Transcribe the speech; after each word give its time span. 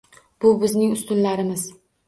Bu 0.45 0.53
bizning 0.63 0.97
ustunlarimiz. 0.97 1.71